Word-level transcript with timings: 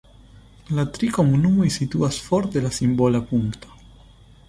La 0.77 0.85
tri 0.95 1.09
komunumoj 1.17 1.69
situas 1.77 2.19
for 2.31 2.51
de 2.57 2.67
la 2.67 2.75
simbola 2.81 3.25
punkto. 3.33 3.81